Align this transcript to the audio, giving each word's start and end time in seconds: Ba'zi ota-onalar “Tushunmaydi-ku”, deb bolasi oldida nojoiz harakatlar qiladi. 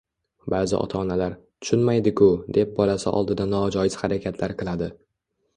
Ba'zi 0.53 0.75
ota-onalar 0.77 1.35
“Tushunmaydi-ku”, 1.65 2.31
deb 2.59 2.73
bolasi 2.81 3.13
oldida 3.21 3.47
nojoiz 3.55 4.03
harakatlar 4.05 4.57
qiladi. 4.65 4.93